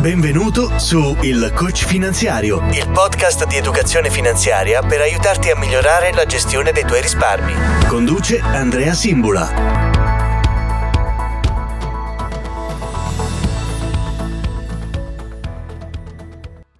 [0.00, 6.24] Benvenuto su Il Coach Finanziario, il podcast di educazione finanziaria per aiutarti a migliorare la
[6.24, 7.52] gestione dei tuoi risparmi.
[7.86, 9.52] Conduce Andrea Simbula.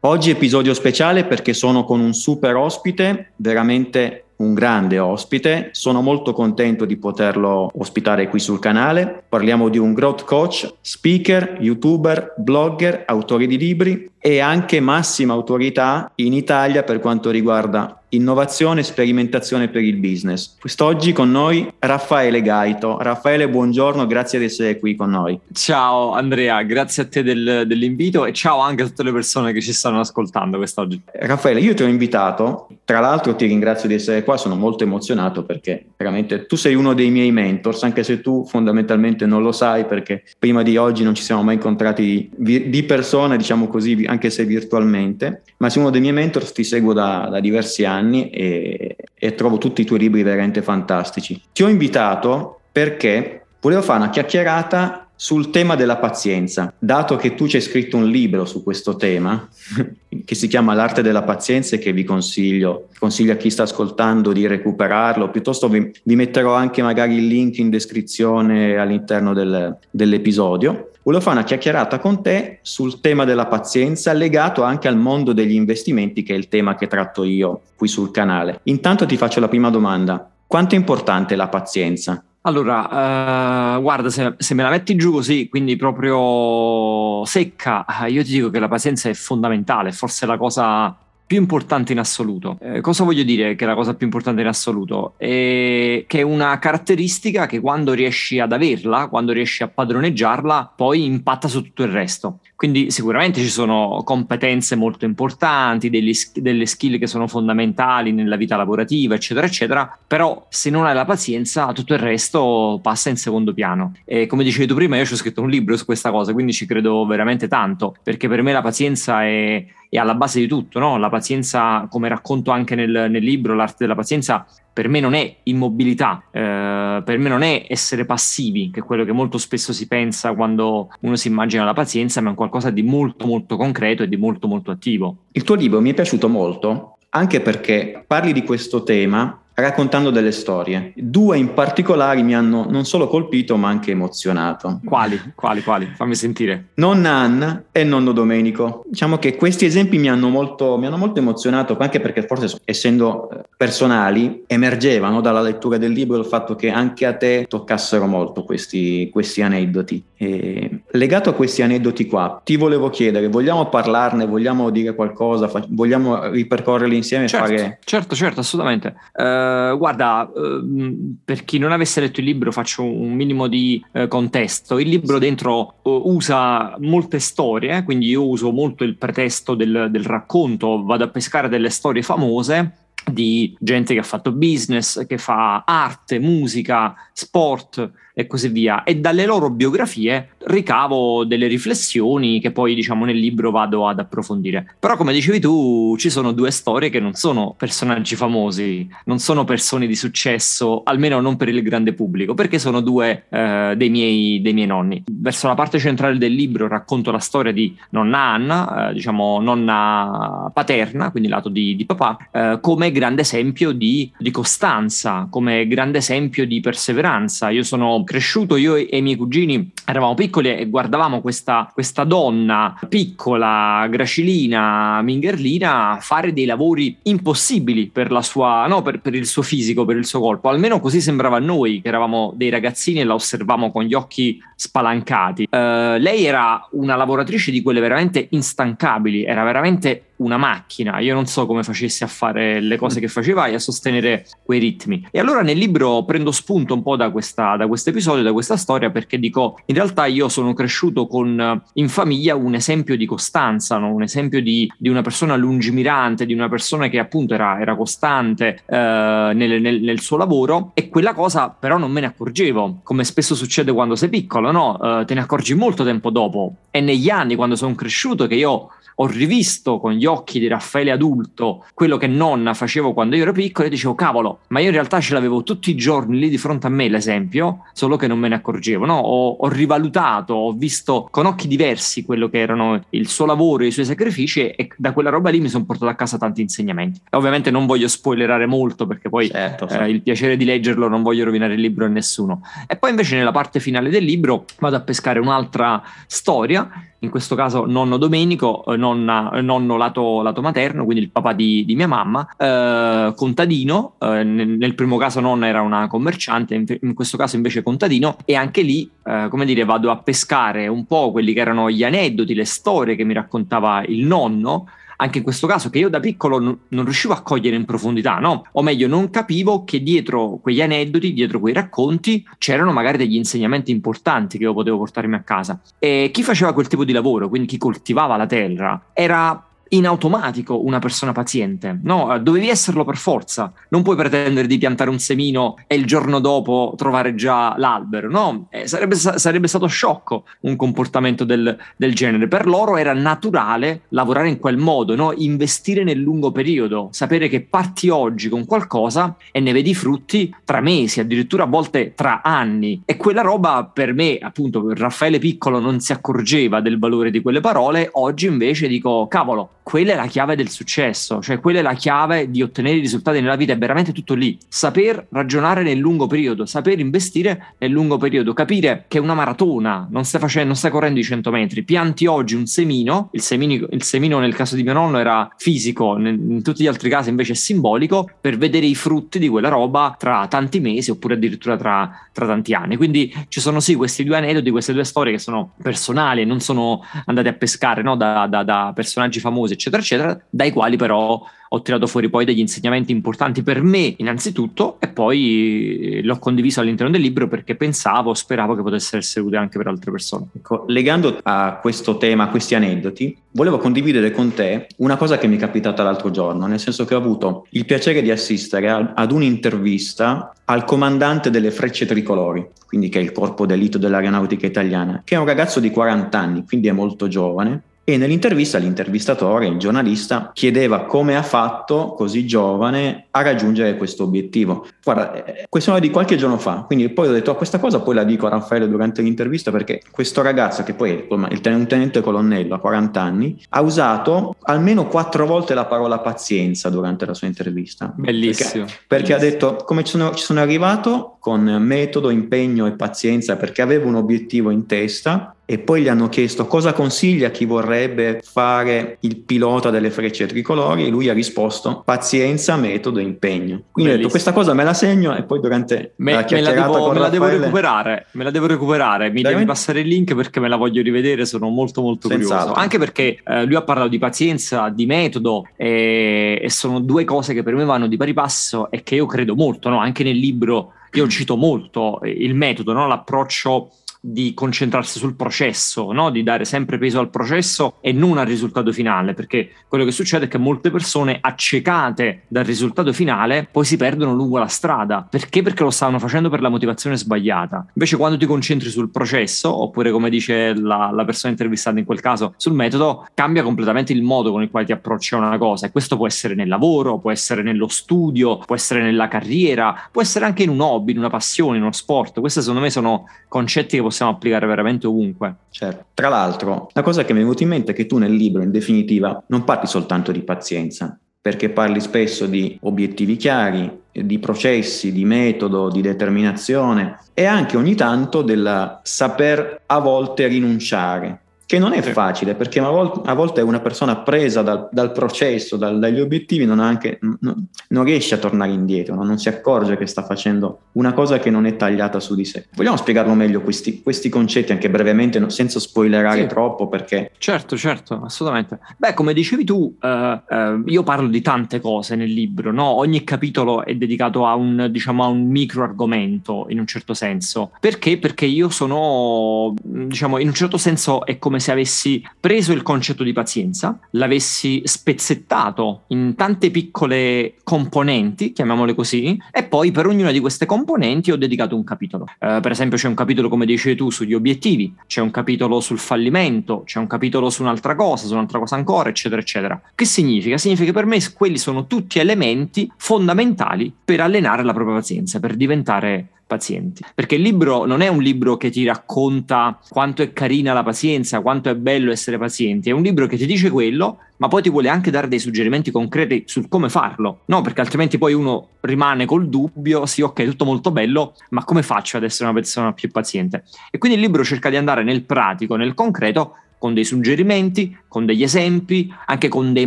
[0.01, 5.71] Oggi episodio speciale perché sono con un super ospite, veramente un grande ospite.
[5.73, 9.23] Sono molto contento di poterlo ospitare qui sul canale.
[9.29, 16.11] Parliamo di un growth coach, speaker, youtuber, blogger, autore di libri e anche massima autorità
[16.17, 20.57] in Italia per quanto riguarda innovazione e sperimentazione per il business.
[20.59, 22.99] Quest'oggi con noi Raffaele Gaito.
[23.01, 25.39] Raffaele, buongiorno, grazie di essere qui con noi.
[25.53, 29.61] Ciao Andrea, grazie a te del, dell'invito e ciao anche a tutte le persone che
[29.61, 31.01] ci stanno ascoltando quest'oggi.
[31.13, 35.45] Raffaele, io ti ho invitato, tra l'altro ti ringrazio di essere qua, sono molto emozionato
[35.45, 39.85] perché veramente tu sei uno dei miei mentors, anche se tu fondamentalmente non lo sai
[39.85, 44.31] perché prima di oggi non ci siamo mai incontrati di, di persona, diciamo così, anche
[44.31, 48.97] se virtualmente, ma sei uno dei miei mentors, ti seguo da, da diversi anni e,
[49.15, 51.41] e trovo tutti i tuoi libri veramente fantastici.
[51.53, 57.47] Ti ho invitato perché volevo fare una chiacchierata sul tema della pazienza, dato che tu
[57.47, 59.47] ci hai scritto un libro su questo tema,
[60.25, 64.33] che si chiama L'arte della pazienza e che vi consiglio, consiglio a chi sta ascoltando
[64.33, 70.90] di recuperarlo, piuttosto vi, vi metterò anche magari il link in descrizione all'interno del, dell'episodio.
[71.03, 75.55] Volevo fare una chiacchierata con te sul tema della pazienza legato anche al mondo degli
[75.55, 78.61] investimenti, che è il tema che tratto io qui sul canale.
[78.65, 80.31] Intanto ti faccio la prima domanda.
[80.47, 82.23] Quanto è importante la pazienza?
[82.43, 88.33] Allora, uh, guarda, se, se, me la metti giù così, quindi proprio secca, io ti
[88.33, 90.97] dico che la pazienza è fondamentale, forse la cosa
[91.31, 92.59] più importante in assoluto.
[92.61, 95.15] Eh, cosa voglio dire che è la cosa più importante in assoluto?
[95.17, 101.05] È che è una caratteristica che quando riesci ad averla, quando riesci a padroneggiarla, poi
[101.05, 102.41] impatta su tutto il resto.
[102.61, 108.55] Quindi sicuramente ci sono competenze molto importanti, degli, delle skill che sono fondamentali nella vita
[108.55, 113.55] lavorativa, eccetera, eccetera, però se non hai la pazienza tutto il resto passa in secondo
[113.55, 113.95] piano.
[114.05, 116.53] E come dicevi tu prima, io ci ho scritto un libro su questa cosa, quindi
[116.53, 120.79] ci credo veramente tanto, perché per me la pazienza è è alla base di tutto,
[120.79, 120.97] no?
[120.99, 125.37] La pazienza, come racconto anche nel, nel libro, l'arte della pazienza, per me non è
[125.45, 129.87] immobilità, eh, per me non è essere passivi, che è quello che molto spesso si
[129.87, 134.03] pensa quando uno si immagina la pazienza, ma è un qualcosa di molto molto concreto
[134.03, 135.25] e di molto molto attivo.
[135.33, 140.33] Il tuo libro mi è piaciuto molto, anche perché parli di questo tema raccontando delle
[140.33, 140.93] storie.
[140.97, 144.81] Due in particolare mi hanno non solo colpito ma anche emozionato.
[144.85, 145.21] Quali?
[145.35, 145.63] Quali?
[145.63, 145.93] Quali?
[145.95, 146.69] Fammi sentire.
[146.75, 148.85] Nonna Anna e nonno Domenico.
[148.87, 153.31] Diciamo che questi esempi mi hanno molto, mi hanno molto emozionato anche perché forse essendo
[153.31, 158.45] eh, personali emergevano dalla lettura del libro il fatto che anche a te toccassero molto
[158.45, 160.05] questi, questi aneddoti.
[160.23, 165.65] E legato a questi aneddoti qua, ti volevo chiedere, vogliamo parlarne, vogliamo dire qualcosa, fa-
[165.67, 167.27] vogliamo ripercorrerli insieme?
[167.27, 167.79] Certo, fare...
[167.85, 168.95] certo, certo, assolutamente.
[169.15, 174.09] Uh guarda, uh, per chi non avesse letto il libro faccio un minimo di uh,
[174.09, 174.79] contesto.
[174.79, 180.85] Il libro dentro usa molte storie, quindi io uso molto il pretesto del, del racconto,
[180.85, 182.75] vado a pescare delle storie famose
[183.11, 187.91] di gente che ha fatto business, che fa arte, musica, sport,
[188.21, 188.83] e così via.
[188.85, 194.75] E dalle loro biografie ricavo delle riflessioni che poi, diciamo, nel libro vado ad approfondire.
[194.79, 199.45] Però, come dicevi tu, ci sono due storie che non sono personaggi famosi, non sono
[199.45, 204.41] persone di successo, almeno non per il grande pubblico, perché sono due eh, dei, miei,
[204.41, 205.03] dei, miei, nonni.
[205.11, 210.51] Verso la parte centrale del libro racconto la storia di nonna Anna, eh, diciamo nonna
[210.53, 215.99] paterna, quindi lato di, di papà, eh, come grande esempio di, di costanza, come grande
[215.99, 217.51] esempio di perseveranza.
[217.51, 222.77] Io sono cresciuto, io e i miei cugini eravamo piccoli e guardavamo questa, questa donna
[222.89, 229.43] piccola, gracilina, mingherlina fare dei lavori impossibili per la sua, no, per, per, il suo
[229.43, 230.49] fisico, per il suo corpo.
[230.49, 234.43] Almeno così sembrava a noi che eravamo dei ragazzini e la osservavamo con gli occhi
[234.57, 235.47] spalancati.
[235.49, 240.99] Uh, lei era una lavoratrice di quelle veramente instancabili, era veramente una macchina.
[240.99, 244.59] Io non so come facessi a fare le cose che faceva e a sostenere quei
[244.59, 245.07] ritmi.
[245.11, 248.57] E allora nel libro prendo spunto un po' da, questa, da questo episodio, da questa
[248.57, 253.79] storia, perché dico, in realtà io sono cresciuto con in famiglia un esempio di costanza,
[253.79, 253.93] no?
[253.93, 258.63] un esempio di, di, una persona lungimirante, di una persona che appunto era, era costante
[258.67, 263.05] eh, nel, nel, nel, suo lavoro e quella cosa però non me ne accorgevo, come
[263.05, 265.01] spesso succede quando sei piccolo, no?
[265.01, 266.55] Eh, te ne accorgi molto tempo dopo.
[266.71, 268.71] E negli anni, quando sono cresciuto, che io
[269.03, 273.33] ho rivisto con gli occhi di Raffaele adulto quello che nonna facevo quando io ero
[273.33, 276.37] piccolo e dicevo cavolo, ma io in realtà ce l'avevo tutti i giorni lì di
[276.37, 278.99] fronte a me l'esempio, solo che non me ne accorgevo, no?
[278.99, 283.71] Ho, ho rivalutato, ho visto con occhi diversi quello che erano il suo lavoro, i
[283.71, 287.01] suoi sacrifici e da quella roba lì mi sono portato a casa tanti insegnamenti.
[287.13, 291.25] Ovviamente non voglio spoilerare molto perché poi certo, eh, il piacere di leggerlo non voglio
[291.25, 292.43] rovinare il libro a nessuno.
[292.67, 297.35] E poi invece nella parte finale del libro vado a pescare un'altra storia in questo
[297.35, 301.75] caso nonno Domenico, eh, nonna, eh, nonno lato, lato, materno, quindi il papà di, di
[301.75, 306.95] mia mamma, eh, contadino, eh, nel, nel, primo caso nonna era una commerciante, in, in
[306.95, 311.11] questo caso invece contadino, e anche lì, eh, come dire, vado a pescare un po'
[311.11, 314.67] quelli che erano gli aneddoti, le storie che mi raccontava il nonno,
[315.01, 318.19] anche in questo caso che io da piccolo non, non riuscivo a cogliere in profondità,
[318.19, 318.45] no?
[318.53, 323.71] O meglio, non capivo che dietro quegli aneddoti, dietro quei racconti, c'erano magari degli insegnamenti
[323.71, 325.61] importanti che io potevo portarmi a casa.
[325.79, 330.65] E chi faceva quel tipo di lavoro, quindi chi coltivava la terra, era in automatico
[330.65, 332.19] una persona paziente, no?
[332.19, 336.75] Dovevi esserlo per forza, non puoi pretendere di piantare un semino e il giorno dopo
[336.77, 338.47] trovare già l'albero, no?
[338.51, 342.29] Eh, sarebbe, sarebbe, stato sciocco un comportamento del, del, genere.
[342.29, 345.13] Per loro era naturale lavorare in quel modo, no?
[345.13, 350.61] Investire nel lungo periodo, sapere che parti oggi con qualcosa e ne vedi frutti tra
[350.61, 352.83] mesi, addirittura a volte tra anni.
[352.85, 357.41] E quella roba per me, appunto, Raffaele Piccolo non si accorgeva del valore di quelle
[357.41, 361.75] parole, oggi invece dico, cavolo, quella è la chiave del successo, cioè quella è la
[361.75, 364.37] chiave di ottenere i risultati nella vita, è veramente tutto lì.
[364.49, 369.87] Saper ragionare nel lungo periodo, saper investire nel lungo periodo, capire che è una maratona,
[369.89, 373.69] non stai, facendo, non stai correndo i 100 metri, pianti oggi un semino, il semino,
[373.71, 377.35] il semino nel caso di mio nonno era fisico, in tutti gli altri casi invece
[377.35, 382.09] è simbolico, per vedere i frutti di quella roba tra tanti mesi oppure addirittura tra,
[382.13, 382.75] tra tanti anni.
[382.75, 386.85] Quindi ci sono sì questi due aneddoti, queste due storie che sono personali non sono
[387.05, 391.23] andate a pescare no, da, da, da personaggi famosi eccetera, eccetera, dai quali però
[391.53, 396.61] ho tirato fuori poi degli insegnamenti importanti per me innanzitutto e poi eh, l'ho condiviso
[396.61, 400.27] all'interno del libro perché pensavo, speravo che potesse essere utile anche per altre persone.
[400.37, 405.27] Ecco, legando a questo tema, a questi aneddoti, volevo condividere con te una cosa che
[405.27, 409.11] mi è capitata l'altro giorno, nel senso che ho avuto il piacere di assistere ad
[409.11, 415.17] un'intervista al comandante delle frecce tricolori, quindi che è il corpo d'elite dell'aeronautica italiana, che
[415.17, 417.63] è un ragazzo di 40 anni, quindi è molto giovane,
[417.95, 424.67] e nell'intervista l'intervistatore, il giornalista, chiedeva come ha fatto così giovane a raggiungere questo obiettivo.
[424.83, 427.95] Guarda, eh, questione di qualche giorno fa, quindi poi ho detto oh, questa cosa poi
[427.95, 432.55] la dico a Raffaele durante l'intervista perché questo ragazzo, che poi è un tenente colonnello
[432.55, 437.93] a 40 anni, ha usato almeno quattro volte la parola pazienza durante la sua intervista.
[437.95, 438.65] Bellissimo.
[438.65, 439.49] Perché, perché bellissimo.
[439.49, 443.89] ha detto come ci sono, ci sono arrivato con metodo, impegno e pazienza perché avevo
[443.89, 448.99] un obiettivo in testa e poi gli hanno chiesto cosa consiglia a chi vorrebbe fare
[449.01, 453.63] il pilota delle frecce tricolori e lui ha risposto pazienza, metodo e impegno.
[453.73, 456.69] Quindi ho detto questa cosa me la segno e poi durante me, la chiacchierata me
[456.69, 459.89] la devo, me la devo recuperare, me la devo recuperare, mi Dai, devi passare il
[459.89, 462.53] link perché me la voglio rivedere, sono molto molto curioso.
[462.53, 467.35] Anche perché eh, lui ha parlato di pazienza, di metodo e, e, sono due cose
[467.35, 469.81] che per me vanno di pari passo e che io credo molto, no?
[469.81, 472.87] anche nel libro io cito molto il metodo, no?
[472.87, 476.11] l'approccio di concentrarsi sul processo, no?
[476.11, 480.25] di dare sempre peso al processo e non al risultato finale, perché quello che succede
[480.25, 485.07] è che molte persone accecate dal risultato finale poi si perdono lungo la strada.
[485.09, 485.43] Perché?
[485.43, 487.67] Perché lo stavano facendo per la motivazione sbagliata.
[487.75, 492.01] Invece quando ti concentri sul processo, oppure come dice la, la persona intervistata in quel
[492.01, 495.71] caso, sul metodo, cambia completamente il modo con il quale ti approcci una cosa e
[495.71, 500.25] questo può essere nel lavoro, può essere nello studio, può essere nella carriera, può essere
[500.25, 502.21] anche in un hobby, in una passione, in uno sport.
[502.21, 505.35] Questi secondo me sono concetti che possiamo applicare veramente ovunque.
[505.51, 505.85] Certo.
[505.95, 508.43] Tra l'altro, la cosa che mi è venuta in mente è che tu nel libro,
[508.43, 514.93] in definitiva, non parli soltanto di pazienza, perché parli spesso di obiettivi chiari, di processi,
[514.93, 521.20] di metodo, di determinazione e anche ogni tanto del saper a volte rinunciare
[521.51, 525.57] che non è facile perché a volte, a volte una persona presa dal, dal processo,
[525.57, 529.03] dal, dagli obiettivi, non, anche, non, non, riesce a tornare indietro, no?
[529.03, 532.47] non si accorge che sta facendo una cosa che non è tagliata su di sé.
[532.55, 536.27] Vogliamo spiegarlo meglio questi, questi concetti anche brevemente, senza spoilerare sì.
[536.29, 537.11] troppo perché...
[537.19, 538.61] Certo, certo, assolutamente.
[538.77, 542.67] Beh, come dicevi tu, eh, eh, io parlo di tante cose nel libro, no?
[542.67, 547.51] ogni capitolo è dedicato a un, diciamo, a un micro argomento in un certo senso.
[547.59, 547.99] Perché?
[547.99, 553.03] Perché io sono, diciamo, in un certo senso è come se avessi preso il concetto
[553.03, 560.21] di pazienza, l'avessi spezzettato in tante piccole componenti, chiamiamole così, e poi per ognuna di
[560.21, 562.07] queste componenti ho dedicato un capitolo.
[562.19, 565.79] Eh, per esempio c'è un capitolo, come dicevi tu, sugli obiettivi, c'è un capitolo sul
[565.79, 569.61] fallimento, c'è un capitolo su un'altra cosa, su un'altra cosa ancora, eccetera, eccetera.
[569.75, 570.39] Che significa?
[570.39, 575.37] Significa che per me quelli sono tutti elementi fondamentali per allenare la propria pazienza, per
[575.37, 576.85] diventare pazienti.
[576.95, 581.21] Perché il libro non è un libro che ti racconta quanto è carina la pazienza,
[581.21, 584.49] quanto è bello essere pazienti, è un libro che ti dice quello, ma poi ti
[584.49, 587.23] vuole anche dare dei suggerimenti concreti sul come farlo.
[587.25, 591.65] No, perché altrimenti poi uno rimane col dubbio, sì, ok, tutto molto bello, ma come
[591.65, 593.43] faccio ad essere una persona più paziente?
[593.73, 598.05] E quindi il libro cerca di andare nel pratico, nel concreto, con dei suggerimenti, con
[598.05, 599.67] degli esempi, anche con dei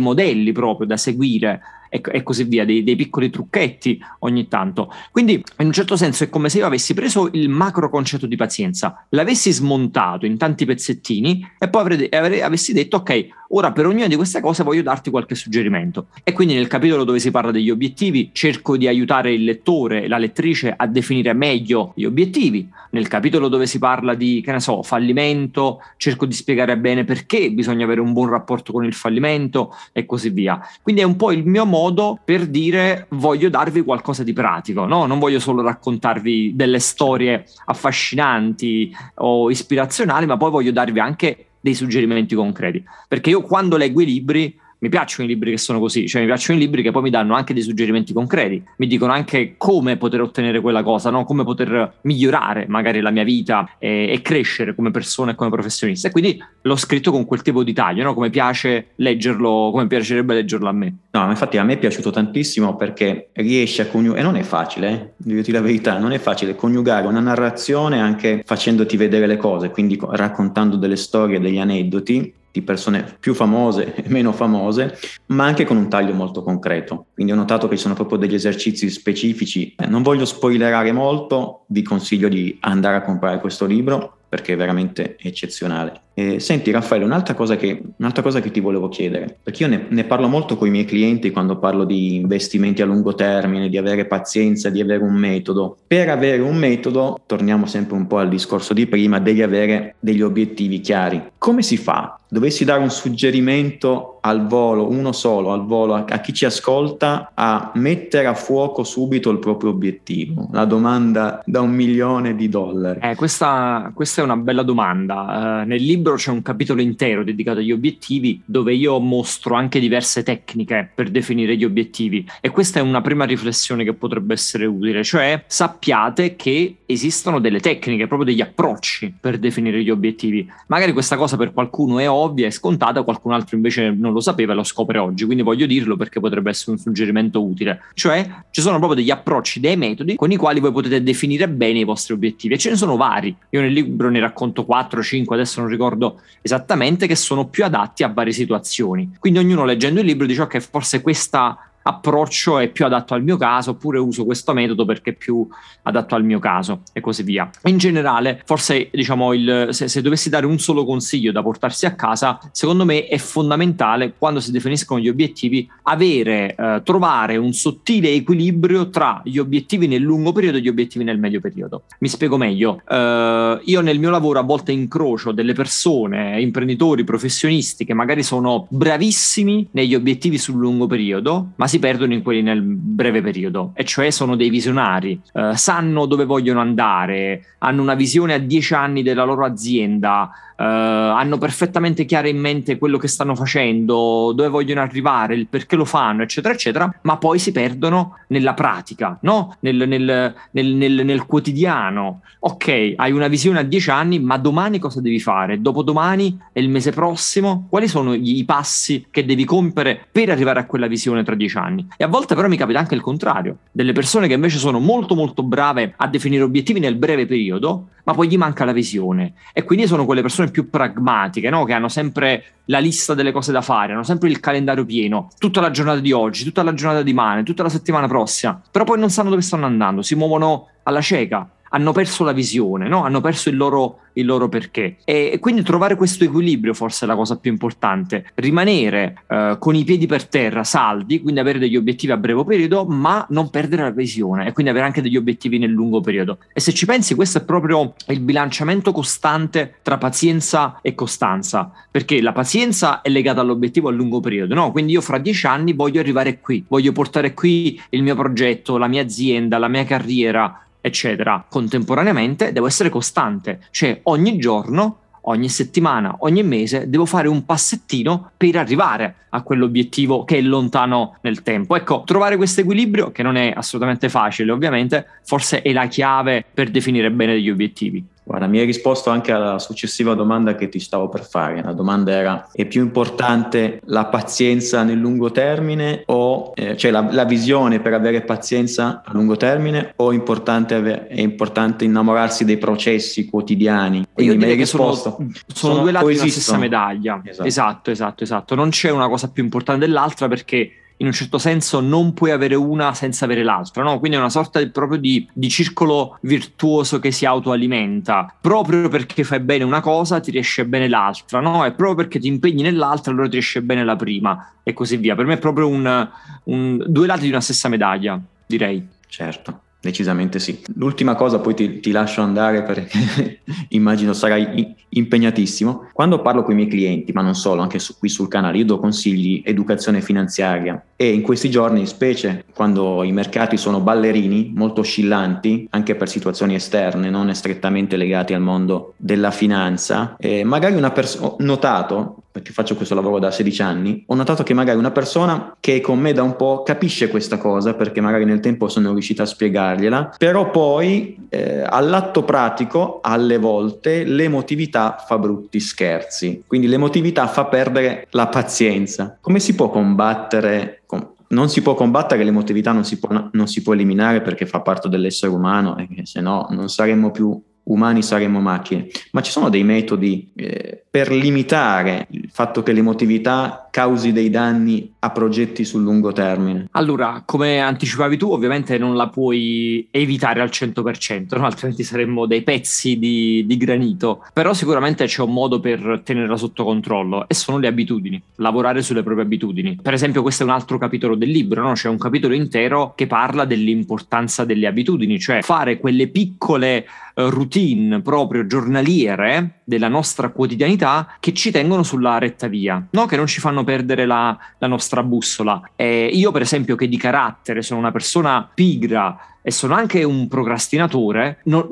[0.00, 1.60] modelli proprio da seguire
[1.94, 4.92] e, e così via, dei, dei, piccoli trucchetti ogni tanto.
[5.12, 8.34] Quindi in un certo senso è come se io avessi preso il macro concetto di
[8.34, 13.86] pazienza, l'avessi smontato in tanti pezzettini e poi avrei, avrei, avessi detto ok, ora per
[13.86, 16.06] ognuna di queste cose voglio darti qualche suggerimento.
[16.24, 20.18] E quindi nel capitolo dove si parla degli obiettivi cerco di aiutare il lettore, la
[20.18, 22.68] lettrice a definire meglio gli obiettivi.
[22.90, 27.50] Nel capitolo dove si parla di, che ne so, fallimento, cerco di spiegare bene perché
[27.50, 30.60] bisogna avere un buon rapporto con il fallimento e così via.
[30.82, 35.06] Quindi è un po' il mio modo per dire voglio darvi qualcosa di pratico, no?
[35.06, 41.72] non voglio solo raccontarvi delle storie affascinanti o ispirazionali, ma poi voglio darvi anche dei
[41.72, 42.84] suggerimenti concreti.
[43.08, 46.26] Perché io quando leggo i libri mi piacciono i libri che sono così, cioè mi
[46.26, 49.96] piacciono i libri che poi mi danno anche dei suggerimenti concreti, mi dicono anche come
[49.96, 51.24] poter ottenere quella cosa, no?
[51.24, 56.08] come poter migliorare magari la mia vita e, e, crescere come persona e come professionista.
[56.08, 58.12] E quindi l'ho scritto con quel tipo di taglio, no?
[58.12, 60.96] come piace leggerlo, come piacerebbe leggerlo a me.
[61.12, 64.90] No, infatti a me è piaciuto tantissimo perché riesce a coniugare, e non è facile,
[64.90, 65.12] eh?
[65.16, 69.98] dirti la verità, non è facile coniugare una narrazione anche facendoti vedere le cose, quindi
[69.98, 74.96] raccontando delle storie, degli aneddoti di persone più famose e meno famose,
[75.26, 77.06] ma anche con un taglio molto concreto.
[77.12, 79.74] Quindi ho notato che ci sono proprio degli esercizi specifici.
[79.76, 84.56] Eh, non voglio spoilerare molto, vi consiglio di andare a comprare questo libro perché è
[84.56, 86.03] veramente eccezionale.
[86.14, 89.86] Eh, senti Raffaele, un'altra cosa, che, un'altra cosa, che, ti volevo chiedere, perché io ne,
[89.88, 93.76] ne, parlo molto con i miei clienti quando parlo di investimenti a lungo termine, di
[93.76, 95.76] avere pazienza, di avere un metodo.
[95.86, 100.22] Per avere un metodo, torniamo sempre un po' al discorso di prima, devi avere degli
[100.22, 101.20] obiettivi chiari.
[101.36, 102.18] Come si fa?
[102.28, 107.30] Dovessi dare un suggerimento al volo, uno solo al volo, a, a chi ci ascolta,
[107.34, 110.48] a mettere a fuoco subito il proprio obiettivo?
[110.52, 113.00] La domanda da un milione di dollari.
[113.02, 115.62] Eh, questa, questa, è una bella domanda.
[115.62, 119.80] Uh, nel libro libro c'è un capitolo intero dedicato agli obiettivi dove io mostro anche
[119.80, 124.66] diverse tecniche per definire gli obiettivi e questa è una prima riflessione che potrebbe essere
[124.66, 130.46] utile, cioè sappiate che esistono delle tecniche, proprio degli approcci per definire gli obiettivi.
[130.66, 134.52] Magari questa cosa per qualcuno è ovvia, è scontata, qualcun altro invece non lo sapeva
[134.52, 137.80] e lo scopre oggi, quindi voglio dirlo perché potrebbe essere un suggerimento utile.
[137.94, 141.78] Cioè ci sono proprio degli approcci, dei metodi con i quali voi potete definire bene
[141.78, 143.34] i vostri obiettivi e ce ne sono vari.
[143.50, 147.64] Io nel libro ne racconto 4 5, adesso non ricordo ricordo esattamente, che sono più
[147.64, 149.16] adatti a varie situazioni.
[149.18, 153.36] Quindi ognuno leggendo il libro dice ok, forse questa approccio è più adatto al mio
[153.36, 155.46] caso, oppure uso questo metodo perché è più
[155.82, 157.48] adatto al mio caso e così via.
[157.64, 161.94] In generale, forse diciamo, il, se, se dovessi dare un solo consiglio da portarsi a
[161.94, 168.12] casa, secondo me è fondamentale quando si definiscono gli obiettivi avere, eh, trovare un sottile
[168.12, 171.84] equilibrio tra gli obiettivi nel lungo periodo e gli obiettivi nel medio periodo.
[172.00, 172.80] Mi spiego meglio.
[172.88, 178.66] Uh, io nel mio lavoro a volte incrocio delle persone, imprenditori, professionisti che magari sono
[178.70, 183.84] bravissimi negli obiettivi sul lungo periodo, ma si perdono in quelli nel breve periodo, e
[183.84, 189.02] cioè sono dei visionari, uh, sanno dove vogliono andare, hanno una visione a dieci anni
[189.02, 194.82] della loro azienda, Uh, hanno perfettamente chiaro in mente quello che stanno facendo, dove vogliono
[194.82, 199.56] arrivare, il perché lo fanno, eccetera, eccetera, ma poi si perdono nella pratica, no?
[199.60, 202.20] nel, nel, nel, nel, quotidiano.
[202.40, 205.60] Ok, hai una visione a dieci anni, ma domani cosa devi fare?
[205.60, 207.66] Dopodomani e il mese prossimo?
[207.68, 211.86] Quali sono i passi che devi compiere per arrivare a quella visione tra dieci anni?
[211.96, 215.14] E a volte però mi capita anche il contrario, delle persone che invece sono molto
[215.14, 219.34] molto brave a definire obiettivi nel breve periodo, ma poi gli manca la visione.
[219.52, 221.64] E quindi sono quelle persone più pragmatiche, no?
[221.64, 225.60] che hanno sempre la lista delle cose da fare, hanno sempre il calendario pieno, tutta
[225.60, 228.98] la giornata di oggi, tutta la giornata di domani, tutta la settimana prossima, però poi
[228.98, 233.02] non sanno dove stanno andando, si muovono alla cieca hanno perso la visione, no?
[233.04, 234.96] hanno perso il loro, il loro perché.
[235.04, 238.30] E, quindi trovare questo equilibrio forse è la cosa più importante.
[238.36, 242.84] Rimanere eh, con i piedi per terra, saldi, quindi avere degli obiettivi a breve periodo,
[242.84, 246.38] ma non perdere la visione e quindi avere anche degli obiettivi nel lungo periodo.
[246.52, 252.22] E se ci pensi, questo è proprio il bilanciamento costante tra pazienza e costanza, perché
[252.22, 254.70] la pazienza è legata all'obiettivo a lungo periodo, no?
[254.70, 258.86] Quindi io fra dieci anni voglio arrivare qui, voglio portare qui il mio progetto, la
[258.86, 261.46] mia azienda, la mia carriera, eccetera.
[261.48, 268.32] Contemporaneamente devo essere costante, cioè ogni giorno ogni settimana, ogni mese devo fare un passettino
[268.36, 271.76] per arrivare a quell'obiettivo che è lontano nel tempo.
[271.76, 276.70] Ecco, trovare questo equilibrio, che non è assolutamente facile ovviamente, forse è la chiave per
[276.70, 278.04] definire bene degli obiettivi.
[278.26, 281.62] Guarda, mi hai risposto anche alla successiva domanda che ti stavo per fare.
[281.62, 287.06] La domanda era: è più importante la pazienza nel lungo termine o eh, cioè la,
[287.10, 292.46] la, visione per avere pazienza a lungo termine o è importante, ave- è importante innamorarsi
[292.46, 294.06] dei processi quotidiani?
[294.10, 295.10] Quindi mi hai risposto.
[295.10, 297.20] Sono, sono, sono due lati della stessa medaglia.
[297.22, 297.46] Esatto.
[297.46, 298.54] esatto, esatto, esatto.
[298.54, 302.54] Non c'è una cosa più importante dell'altra perché in un certo senso non puoi avere
[302.54, 303.98] una senza avere l'altra, no?
[303.98, 308.34] Quindi è una sorta di, proprio di, di, circolo virtuoso che si autoalimenta.
[308.40, 311.64] Proprio perché fai bene una cosa ti riesce bene l'altra, no?
[311.64, 315.14] E proprio perché ti impegni nell'altra allora ti riesce bene la prima e così via.
[315.14, 316.08] Per me è proprio un,
[316.44, 318.86] un, due lati di una stessa medaglia, direi.
[319.08, 319.63] Certo.
[319.84, 320.62] Decisamente sì.
[320.76, 325.90] L'ultima cosa, poi ti, ti lascio andare perché immagino sarai impegnatissimo.
[325.92, 328.64] Quando parlo con i miei clienti, ma non solo, anche su, qui sul canale, io
[328.64, 334.80] do consigli educazione finanziaria e in questi giorni, specie quando i mercati sono ballerini, molto
[334.80, 340.92] oscillanti, anche per situazioni esterne, non strettamente legate al mondo della finanza, eh, magari una
[340.92, 344.90] persona, ho notato perché faccio questo lavoro da 16 anni, ho notato che magari una
[344.90, 348.66] persona che è con me da un po' capisce questa cosa perché magari nel tempo
[348.66, 356.42] sono riuscito a spiegargliela, però poi eh, all'atto pratico alle volte l'emotività fa brutti scherzi,
[356.44, 359.16] quindi l'emotività fa perdere la pazienza.
[359.20, 360.80] Come si può combattere
[361.28, 364.88] non si può combattere l'emotività, non si può, non si può eliminare perché fa parte
[364.88, 369.64] dell'essere umano e se no non saremmo più umani saremmo macchine, ma ci sono dei
[369.64, 376.12] metodi eh, per limitare il fatto che l'emotività causi dei danni a progetti sul lungo
[376.12, 376.68] termine?
[376.70, 381.44] Allora, come anticipavi tu, ovviamente non la puoi evitare al 100%, no?
[381.44, 386.62] altrimenti saremmo dei pezzi di, di granito, però sicuramente c'è un modo per tenerla sotto
[386.62, 389.76] controllo e sono le abitudini, lavorare sulle proprie abitudini.
[389.82, 391.72] Per esempio, questo è un altro capitolo del libro, no?
[391.72, 398.00] c'è un capitolo intero che parla dell'importanza delle abitudini, cioè fare quelle piccole uh, routine
[398.02, 403.06] proprio giornaliere della nostra quotidianità che ci tengono sulla retta via, no?
[403.06, 405.70] che non ci fanno perdere la, la nostra bussola.
[405.74, 410.26] E io, per esempio, che di carattere sono una persona pigra, e sono anche un
[410.26, 411.68] procrastinatore, no,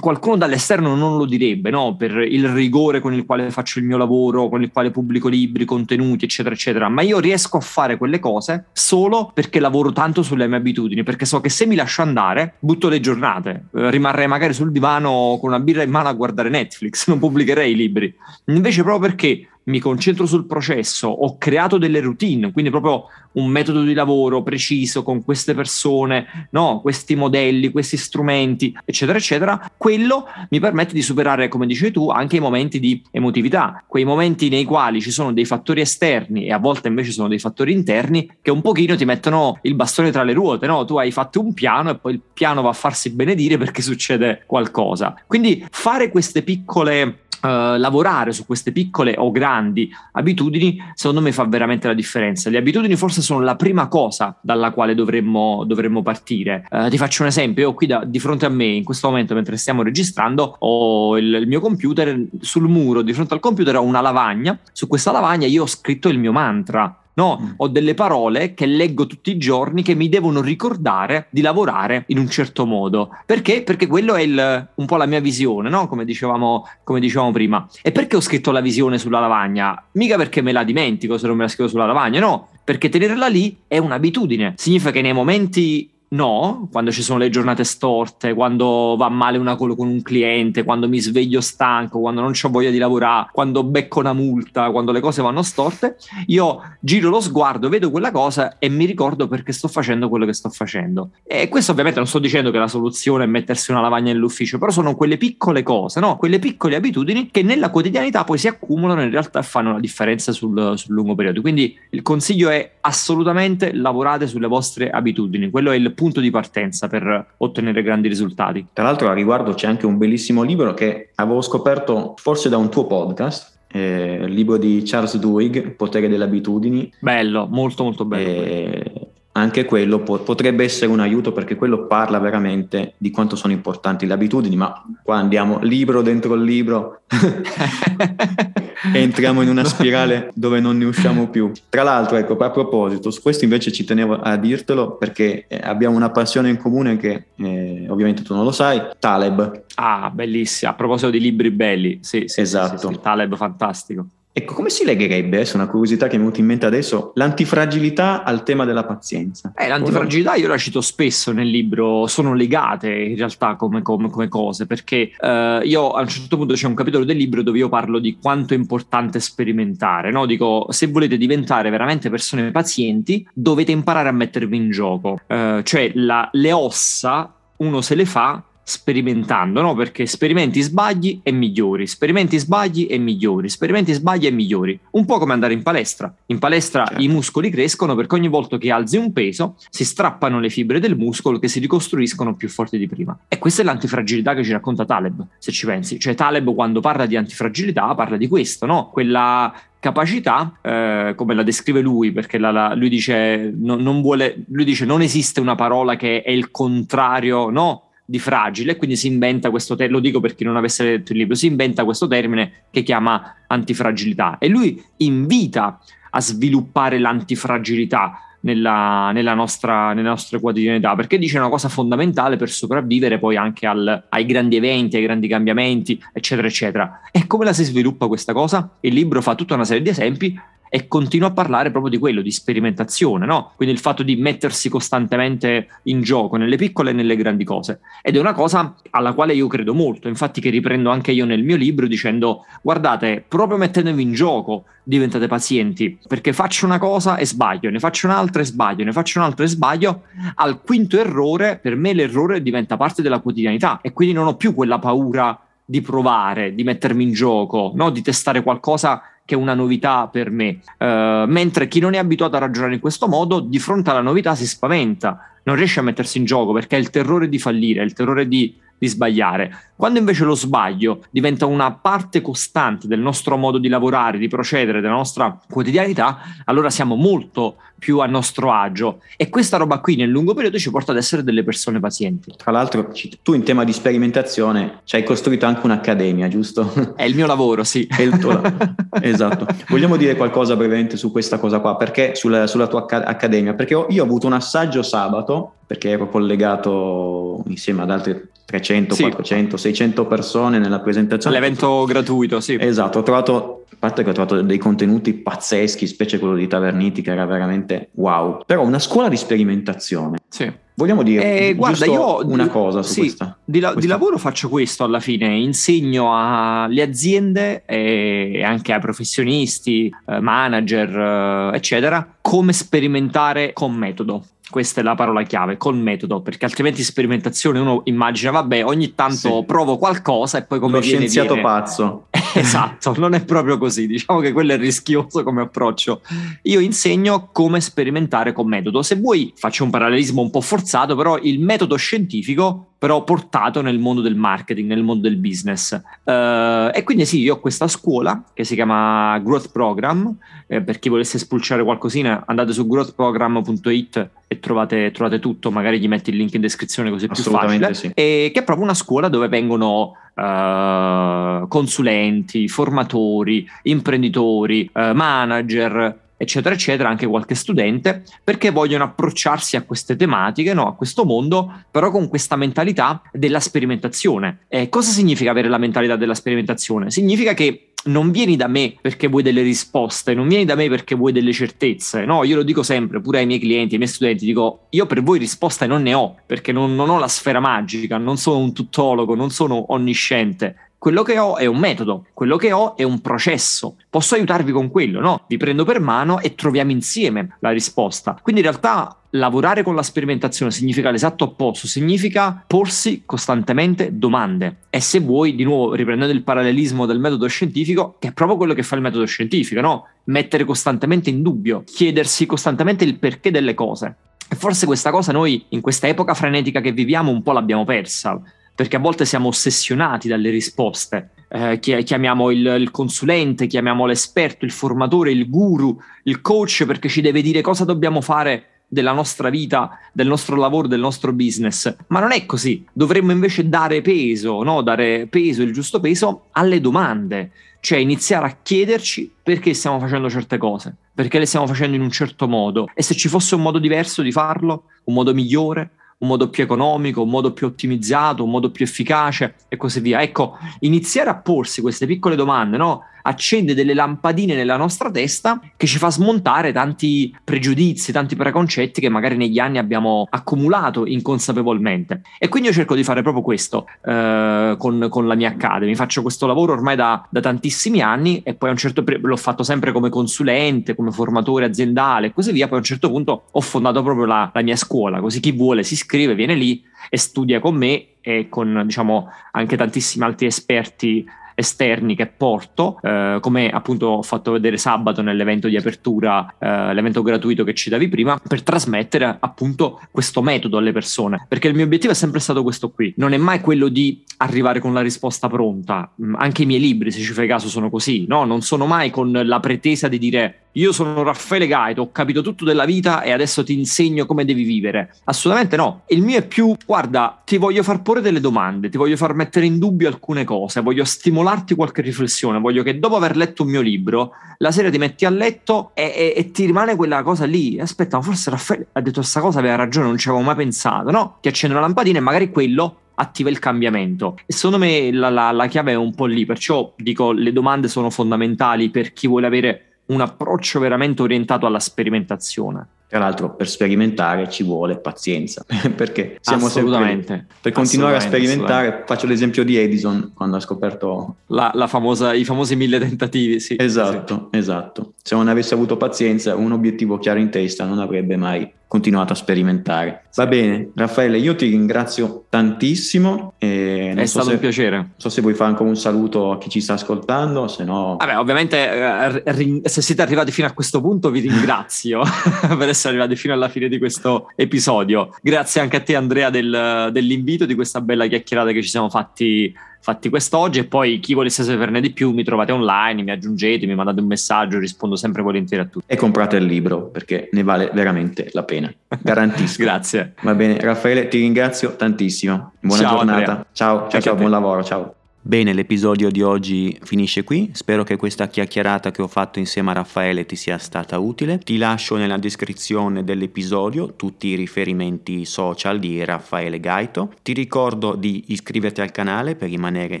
[0.00, 1.94] qualcuno dall'esterno non lo direbbe, no?
[1.94, 5.66] Per il rigore con il quale faccio il mio lavoro, con il quale pubblico libri,
[5.66, 6.88] contenuti, eccetera, eccetera.
[6.88, 11.26] Ma io riesco a fare quelle cose solo perché lavoro tanto sulle mie abitudini, perché
[11.26, 15.50] so che se mi lascio andare, butto le giornate, eh, rimarrei magari sul divano con
[15.50, 18.14] una birra in mano a guardare Netflix, non pubblicherei i libri.
[18.46, 23.82] Invece proprio perché mi concentro sul processo, ho creato delle routine, quindi proprio un metodo
[23.82, 26.80] di lavoro preciso con queste persone, no?
[26.80, 32.36] questi modelli, questi strumenti, eccetera, eccetera, quello mi permette di superare, come dicevi tu, anche
[32.36, 36.58] i momenti di emotività, quei momenti nei quali ci sono dei fattori esterni e a
[36.58, 40.32] volte invece sono dei fattori interni che un pochino ti mettono il bastone tra le
[40.32, 40.84] ruote, no?
[40.84, 44.42] Tu hai fatto un piano e poi il piano va a farsi benedire perché succede
[44.46, 45.14] qualcosa.
[45.26, 51.44] Quindi fare queste piccole Uh, lavorare su queste piccole o grandi abitudini, secondo me fa
[51.44, 52.50] veramente la differenza.
[52.50, 56.66] Le abitudini forse sono la prima cosa dalla quale dovremmo, dovremmo partire.
[56.70, 59.34] Uh, ti faccio un esempio, io qui da, di fronte a me, in questo momento,
[59.34, 63.82] mentre stiamo registrando, ho il, il, mio computer, sul muro di fronte al computer ho
[63.82, 67.50] una lavagna, su questa lavagna io ho scritto il mio mantra No, mm.
[67.56, 72.18] ho delle parole che leggo tutti i giorni che mi devono ricordare di lavorare in
[72.18, 73.10] un certo modo.
[73.26, 73.62] Perché?
[73.62, 75.88] Perché quello è il, un po' la mia visione, no?
[75.88, 77.66] Come dicevamo, come dicevamo prima.
[77.82, 79.82] E perché ho scritto la visione sulla lavagna?
[79.92, 82.48] Mica perché me la dimentico se non me la scrivo sulla lavagna, no.
[82.64, 84.54] Perché tenerla lì è un'abitudine.
[84.56, 89.56] Significa che nei momenti No, quando ci sono le giornate storte, quando va male una
[89.56, 93.62] call con un cliente, quando mi sveglio stanco, quando non ho voglia di lavorare, quando
[93.62, 98.58] becco una multa, quando le cose vanno storte, io giro lo sguardo, vedo quella cosa
[98.58, 101.10] e mi ricordo perché sto facendo quello che sto facendo.
[101.22, 104.72] E questo ovviamente non sto dicendo che la soluzione è mettersi una lavagna nell'ufficio, però
[104.72, 106.16] sono quelle piccole cose, no?
[106.16, 110.32] quelle piccole abitudini che nella quotidianità poi si accumulano e in realtà fanno la differenza
[110.32, 111.40] sul, sul lungo periodo.
[111.40, 116.88] Quindi il consiglio è assolutamente lavorate sulle vostre abitudini, quello è il punto di partenza
[116.88, 118.68] per ottenere grandi risultati.
[118.72, 122.70] Tra l'altro a riguardo c'è anche un bellissimo libro che avevo scoperto forse da un
[122.70, 126.90] tuo podcast, eh, il libro di Charles Duhigg, Potere delle abitudini.
[127.00, 128.26] Bello, molto molto bello.
[128.26, 128.99] E
[129.40, 134.06] anche quello po- potrebbe essere un aiuto perché quello parla veramente di quanto sono importanti
[134.06, 137.02] le abitudini, ma qua andiamo libro dentro il libro
[138.92, 141.52] entriamo in una spirale dove non ne usciamo più.
[141.68, 145.96] Tra l'altro, ecco, a proposito, su questo invece ci tenevo a dirtelo perché eh, abbiamo
[145.96, 149.64] una passione in comune che eh, ovviamente tu non lo sai, Taleb.
[149.74, 150.72] Ah, bellissima.
[150.72, 152.88] A proposito di libri belli, sì, sì esatto.
[152.88, 154.06] Sì, sì, Taleb fantastico.
[154.32, 158.22] Ecco, come si legherebbe, adesso una curiosità che mi è venuta in mente adesso, l'antifragilità
[158.22, 159.52] al tema della pazienza?
[159.56, 164.28] Eh, l'antifragilità io la cito spesso nel libro, sono legate in realtà come, come, come
[164.28, 167.68] cose, perché eh, io a un certo punto c'è un capitolo del libro dove io
[167.68, 170.26] parlo di quanto è importante sperimentare, no?
[170.26, 175.18] Dico, se volete diventare veramente persone pazienti, dovete imparare a mettervi in gioco.
[175.26, 179.74] Eh, cioè, la, le ossa uno se le fa sperimentando, no?
[179.74, 184.78] Perché sperimenti sbagli e migliori, sperimenti sbagli e migliori, sperimenti sbagli e migliori.
[184.92, 186.14] Un po' come andare in palestra.
[186.26, 187.02] In palestra certo.
[187.02, 190.96] i muscoli crescono perché ogni volta che alzi un peso si strappano le fibre del
[190.96, 193.18] muscolo che si ricostruiscono più forti di prima.
[193.26, 195.98] E questa è l'antifragilità che ci racconta Taleb, se ci pensi.
[195.98, 198.88] Cioè Taleb quando parla di antifragilità parla di questo, no?
[198.92, 204.44] Quella capacità, eh, come la descrive lui, perché la, la, lui, dice, no, non vuole,
[204.48, 207.89] lui dice non esiste una parola che è il contrario, no?
[208.10, 211.18] Di fragile, quindi si inventa questo termine, lo dico per chi non avesse letto il
[211.18, 215.78] libro, si inventa questo termine che chiama antifragilità e lui invita
[216.10, 222.50] a sviluppare l'antifragilità nella, nella, nostra, nella nostra quotidianità, perché dice una cosa fondamentale per
[222.50, 227.02] sopravvivere poi anche al, ai grandi eventi, ai grandi cambiamenti, eccetera, eccetera.
[227.12, 228.76] E come la si sviluppa questa cosa?
[228.80, 230.36] Il libro fa tutta una serie di esempi
[230.72, 233.52] e continua a parlare proprio di quello, di sperimentazione, no?
[233.56, 237.80] Quindi il fatto di mettersi costantemente in gioco nelle piccole e nelle grandi cose.
[238.00, 241.42] Ed è una cosa alla quale io credo molto, infatti che riprendo anche io nel
[241.42, 247.26] mio libro dicendo guardate, proprio mettendovi in gioco diventate pazienti, perché faccio una cosa e
[247.26, 250.02] sbaglio, ne faccio un'altra e sbaglio, ne faccio un'altra e sbaglio,
[250.36, 254.54] al quinto errore per me l'errore diventa parte della quotidianità e quindi non ho più
[254.54, 257.90] quella paura di provare, di mettermi in gioco, no?
[257.90, 260.58] di testare qualcosa che è una novità per me.
[260.76, 264.34] Uh, mentre chi non è abituato a ragionare in questo modo, di fronte alla novità
[264.34, 267.84] si spaventa, non riesce a mettersi in gioco perché è il terrore di fallire, è
[267.84, 269.72] il terrore di di sbagliare.
[269.76, 274.80] Quando invece lo sbaglio diventa una parte costante del nostro modo di lavorare, di procedere,
[274.80, 280.10] della nostra quotidianità, allora siamo molto più a nostro agio e questa roba qui nel
[280.10, 282.34] lungo periodo ci porta ad essere delle persone pazienti.
[282.36, 286.72] Tra l'altro tu in tema di sperimentazione ci hai costruito anche un'accademia, giusto?
[286.94, 287.88] È il mio lavoro, sì.
[287.90, 288.74] È il tuo lavoro.
[289.00, 289.46] esatto.
[289.68, 293.54] Vogliamo dire qualcosa brevemente su questa cosa qua, perché sulla, sulla tua accademia?
[293.54, 299.02] Perché io ho avuto un assaggio sabato perché ero collegato insieme ad altre 300, sì.
[299.02, 301.38] 400, 600 persone nella presentazione.
[301.38, 302.56] L'evento gratuito, sì.
[302.58, 307.02] Esatto, ho trovato, a parte che ho trovato dei contenuti pazzeschi, specie quello di Taverniti
[307.02, 308.42] che era veramente wow.
[308.44, 310.18] Però una scuola di sperimentazione.
[310.28, 310.52] Sì.
[310.80, 313.80] Vogliamo dire eh, guarda, io una cosa su sì, questa, di, la, questa.
[313.82, 321.52] di, lavoro faccio questo alla fine, insegno alle aziende e anche ai professionisti, eh, manager,
[321.52, 324.24] eh, eccetera, come sperimentare con metodo.
[324.48, 329.38] Questa è la parola chiave, col metodo, perché altrimenti sperimentazione uno immagina, vabbè, ogni tanto
[329.38, 329.44] sì.
[329.46, 331.48] provo qualcosa e poi come Lo viene, scienziato viene.
[331.48, 332.06] pazzo.
[332.34, 336.02] Esatto, non è proprio così, diciamo che quello è rischioso come approccio.
[336.42, 338.82] Io insegno come sperimentare con metodo.
[338.82, 343.78] Se vuoi faccio un parallelismo un po' forzato, però il metodo scientifico però portato nel
[343.78, 345.78] mondo del marketing, nel mondo del business.
[346.02, 350.16] Uh, e quindi sì, io ho questa scuola che si chiama Growth Program,
[350.46, 355.88] eh, per chi volesse spulciare qualcosina andate su growthprogram.it e trovate, trovate, tutto, magari gli
[355.88, 357.90] metti il link in descrizione così è più facile, sì.
[357.92, 366.54] e che è proprio una scuola dove vengono uh, consulenti, formatori, imprenditori, uh, manager, eccetera,
[366.54, 370.66] eccetera, anche qualche studente, perché vogliono approcciarsi a queste tematiche, no?
[370.66, 374.40] a questo mondo, però con questa mentalità della sperimentazione.
[374.48, 376.90] Eh, cosa significa avere la mentalità della sperimentazione?
[376.90, 380.94] Significa che non vieni da me perché vuoi delle risposte, non vieni da me perché
[380.94, 382.04] vuoi delle certezze.
[382.04, 385.02] No, io lo dico sempre, pure ai miei clienti, ai miei studenti, dico io per
[385.02, 388.52] voi risposte non ne ho, perché non, non ho la sfera magica, non sono un
[388.52, 390.69] tuttologo, non sono onnisciente.
[390.80, 393.76] Quello che ho è un metodo, quello che ho è un processo.
[393.90, 395.24] Posso aiutarvi con quello, no?
[395.28, 398.18] Vi prendo per mano e troviamo insieme la risposta.
[398.22, 404.60] Quindi in realtà lavorare con la sperimentazione significa l'esatto opposto, significa porsi costantemente domande.
[404.70, 408.54] E se vuoi, di nuovo, riprendendo il parallelismo del metodo scientifico, che è proprio quello
[408.54, 409.86] che fa il metodo scientifico, no?
[410.04, 413.96] Mettere costantemente in dubbio, chiedersi costantemente il perché delle cose.
[414.26, 418.18] E forse questa cosa noi, in questa epoca frenetica che viviamo, un po' l'abbiamo persa
[418.60, 421.12] perché a volte siamo ossessionati dalle risposte.
[421.30, 427.00] Eh, chiamiamo il, il, consulente, chiamiamo l'esperto, il formatore, il guru, il coach perché ci
[427.00, 431.74] deve dire cosa dobbiamo fare della nostra vita, del nostro lavoro, del nostro business.
[431.86, 432.62] Ma non è così.
[432.70, 434.60] Dovremmo invece dare peso, no?
[434.60, 437.30] dare peso, il giusto peso alle domande.
[437.60, 441.90] Cioè iniziare a chiederci perché stiamo facendo certe cose, perché le stiamo facendo in un
[441.90, 446.08] certo modo e se ci fosse un modo diverso di farlo, un modo migliore, un
[446.08, 450.00] modo più economico, un modo più ottimizzato, un modo più efficace e così via.
[450.00, 452.84] Ecco, iniziare a porsi queste piccole domande, no?
[453.02, 458.88] Accende delle lampadine nella nostra testa che ci fa smontare tanti pregiudizi, tanti preconcetti che
[458.88, 462.02] magari negli anni abbiamo accumulato inconsapevolmente.
[462.18, 465.74] E quindi io cerco di fare proprio questo eh, con, con, la mia Academy.
[465.74, 469.16] Faccio questo lavoro ormai da, da tantissimi anni e poi a un certo punto l'ho
[469.16, 472.46] fatto sempre come consulente, come formatore aziendale e così via.
[472.46, 475.62] Poi a un certo punto ho fondato proprio la, la mia scuola, così chi vuole
[475.62, 481.06] si iscrive, viene lì e studia con me e con diciamo anche tantissimi altri esperti
[481.40, 487.02] esterni che porto, eh, come appunto ho fatto vedere sabato nell'evento di apertura, eh, l'evento
[487.02, 491.26] gratuito che citavi prima, per trasmettere appunto questo metodo alle persone.
[491.28, 494.60] Perché il mio obiettivo è sempre stato questo qui, non è mai quello di arrivare
[494.60, 495.90] con la risposta pronta.
[496.02, 498.24] Mm, anche i miei libri, se ci fai caso, sono così, no?
[498.24, 502.44] Non sono mai con la pretesa di dire io sono Raffaele Gaito, ho capito tutto
[502.44, 504.94] della vita e adesso ti insegno come devi vivere.
[505.04, 505.82] Assolutamente no.
[505.86, 509.46] Il mio è più, guarda, ti voglio far porre delle domande, ti voglio far mettere
[509.46, 510.82] in dubbio alcune cose, voglio
[511.30, 515.04] stimolarti qualche riflessione, voglio che dopo aver letto un mio libro, la sera ti metti
[515.04, 517.58] a letto e, e, e ti rimane quella cosa lì.
[517.60, 520.90] Aspetta, ma forse Raffaele ha detto questa cosa, aveva ragione, non ci avevo mai pensato,
[520.90, 521.18] no?
[521.20, 524.18] Ti accende una lampadina e magari quello attiva il cambiamento.
[524.26, 527.68] E secondo me la, la, la chiave è un po' lì, perciò dico le domande
[527.68, 532.66] sono fondamentali per chi vuole avere un approccio veramente orientato alla sperimentazione.
[532.90, 535.44] Tra l'altro per sperimentare ci vuole pazienza,
[535.76, 541.14] perché siamo assolutamente sempre, per continuare a sperimentare, faccio l'esempio di Edison quando ha scoperto
[541.26, 543.54] la, la famosa, i famosi mille tentativi, sì.
[543.56, 544.38] Esatto, sì.
[544.38, 544.94] esatto.
[545.00, 549.16] Se non avesse avuto pazienza, un obiettivo chiaro in testa, non avrebbe mai continuato a
[549.16, 550.04] sperimentare.
[550.14, 553.34] Va bene, Raffaele, io ti ringrazio tantissimo.
[553.36, 554.76] È so stato se, un piacere.
[554.76, 557.96] Non so se vuoi fare anche un saluto a chi ci sta ascoltando, se no...
[557.98, 562.02] Vabbè, ovviamente eh, se siete arrivati fino a questo punto vi ringrazio
[562.56, 565.16] per essere arrivati fino alla fine di questo episodio.
[565.20, 569.52] Grazie anche a te Andrea del, dell'invito, di questa bella chiacchierata che ci siamo fatti
[569.80, 573.74] fatti quest'oggi e poi chi volesse saperne di più mi trovate online, mi aggiungete, mi
[573.74, 575.86] mandate un messaggio, rispondo sempre volentieri a tutti.
[575.86, 579.62] E comprate il libro perché ne vale veramente la pena, garantisco.
[579.62, 580.14] Grazie.
[580.22, 583.18] Va bene, Raffaele ti ringrazio tantissimo, buona ciao, giornata.
[583.18, 583.46] Andrea.
[583.52, 584.94] Ciao, ciao, ciao buon lavoro, ciao.
[585.22, 589.74] Bene, l'episodio di oggi finisce qui, spero che questa chiacchierata che ho fatto insieme a
[589.74, 591.38] Raffaele ti sia stata utile.
[591.38, 597.12] Ti lascio nella descrizione dell'episodio tutti i riferimenti social di Raffaele Gaito.
[597.20, 600.00] Ti ricordo di iscriverti al canale per rimanere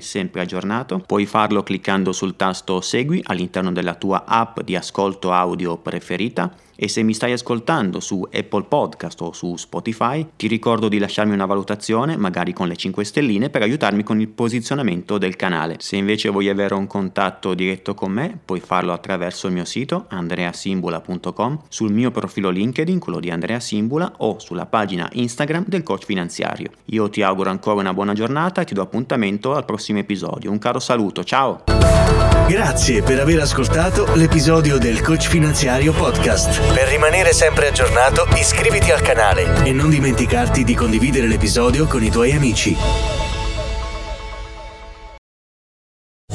[0.00, 1.02] sempre aggiornato.
[1.06, 6.50] Puoi farlo cliccando sul tasto Segui all'interno della tua app di ascolto audio preferita
[6.82, 11.34] e se mi stai ascoltando su Apple Podcast o su Spotify, ti ricordo di lasciarmi
[11.34, 15.76] una valutazione, magari con le 5 stelline, per aiutarmi con il posizionamento del canale.
[15.78, 20.06] Se invece vuoi avere un contatto diretto con me, puoi farlo attraverso il mio sito
[20.08, 26.04] andreasimbula.com, sul mio profilo LinkedIn, quello di Andrea Simbula, o sulla pagina Instagram del coach
[26.04, 26.70] finanziario.
[26.86, 30.50] Io ti auguro ancora una buona giornata e ti do appuntamento al prossimo episodio.
[30.50, 31.64] Un caro saluto, ciao!
[32.48, 36.74] Grazie per aver ascoltato l'episodio del Coach Finanziario Podcast.
[36.74, 42.10] Per rimanere sempre aggiornato, iscriviti al canale e non dimenticarti di condividere l'episodio con i
[42.10, 43.29] tuoi amici.